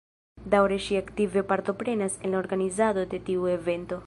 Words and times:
Daŭre 0.53 0.79
ŝi 0.85 0.97
aktive 1.01 1.45
partoprenas 1.53 2.19
en 2.25 2.35
la 2.37 2.43
organizado 2.43 3.09
de 3.15 3.25
tiu 3.31 3.51
evento. 3.59 3.99